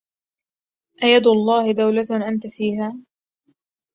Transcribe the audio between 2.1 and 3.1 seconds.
أنت فيها